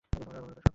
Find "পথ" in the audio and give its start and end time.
0.63-0.67